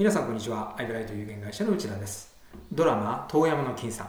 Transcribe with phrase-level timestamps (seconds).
[0.00, 0.74] 皆さんこんにちは。
[0.78, 2.34] アイブライト有限会社の内田です。
[2.72, 4.08] ドラマ「遠山の金さん」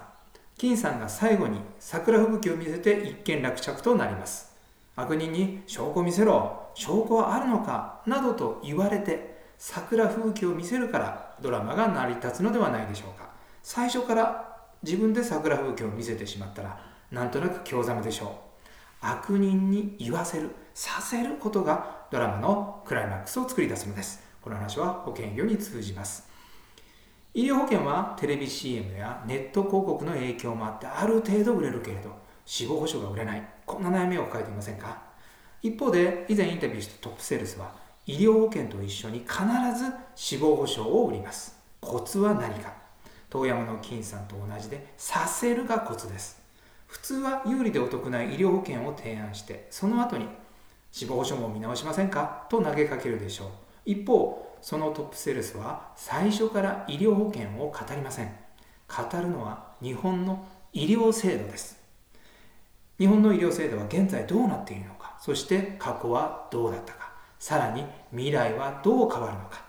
[0.58, 4.56] 金さんが最後に桜吹雪を見せて一件落着となります。
[4.96, 6.70] 悪人に証拠を見せろ。
[6.76, 13.28] 証拠はあるのかなどと言われて桜吹雪を見せるからドラマが成り立つのではないでしょうか。
[13.62, 16.80] 最初から自分で桜吹雪を見せてしまったら
[17.12, 18.30] なんとなく興ざめでしょう。
[19.02, 24.31] 悪人に言わせるさせることがドラマのクライマックスを作り出すのです。
[24.42, 26.28] この話は保険業に通じます。
[27.34, 32.10] 医療保険はテレビ CM やネット広告の影響もあってある程度売れるけれど
[32.46, 33.48] 死亡保障が売れない。
[33.66, 35.02] こんな悩みを抱えていませんか？
[35.62, 37.74] 一方で以前インタビューしたトップセールスは
[38.08, 39.36] 医療保険と一緒に必
[39.78, 41.56] ず死亡保障を売ります。
[41.80, 42.74] コツは何か？
[43.30, 46.42] 遠山の金さんと同じでさせるがコツです。
[46.88, 50.26] 普通は有利でお得な医療保険を提案してその後に
[50.92, 52.48] 死亡保障も見直しませんか？
[52.50, 53.48] と投げかけるでしょう。
[53.86, 58.32] 一方そのトップセールスは最初から医療保険を語りません。
[58.88, 61.80] 語るのは日本の医療制度です。
[63.00, 65.18] 日本の医療制度は現在どうなっているのか。
[65.20, 67.12] そして過去はどうだったか。
[67.40, 69.66] さらに未来はどう変わるのか。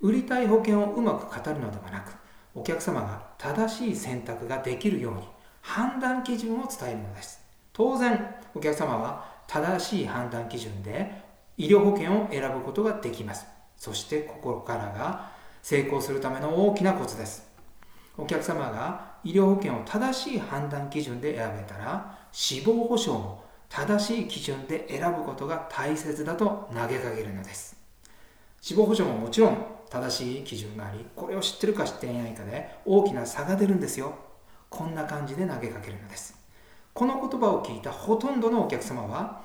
[0.00, 2.12] 売りたい保険をうまく語るのではなく
[2.54, 5.22] お客様が正しい選択ができるように
[5.62, 7.40] 判断基準を伝えるのです。
[7.72, 11.22] 当然お客様は正しい判断基準で
[11.56, 13.46] 医療保険を選ぶことができます。
[13.76, 15.30] そしてここからが
[15.62, 17.50] 成功するための大きなコツです。
[18.16, 27.76] お客様が医療保険を正しい判断基準で選べたら死亡保障も正しい基準で選ぶことが大切だと投げかけるのです。
[28.60, 34.14] 死亡保障ももちろん正しい基準がありこれを知ってるか知っていないかで大きな差が出るんですよ。
[34.68, 36.38] こんな感じで投げかけるのです。
[36.94, 39.42] この言葉を聞いたほとんどのお客様は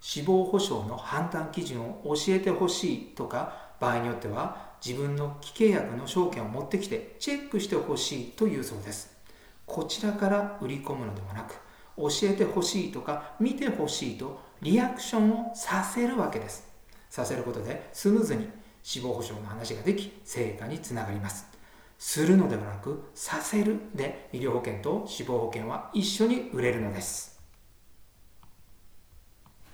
[0.00, 9.14] 死亡保障の判断基準を教えてほしいとか場合によっては自分の既契約の証券を持ってきてチェックしてほしいというそうです。
[9.66, 11.54] こちらから売り込むのではなく
[11.96, 16.66] 教えてほしいとか見てほしいとリアクションをさせるわけです。
[17.08, 18.48] させることでスムーズに
[18.82, 21.46] 死亡保障の話ができ成果につながります。
[21.98, 27.39] するのではなくさせるで医療保険と死亡保険は一緒に売れるのです。